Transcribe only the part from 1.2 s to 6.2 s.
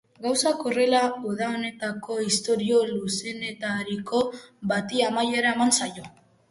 uda honetako istorio luzeenetariko bati amaiera eman zaio.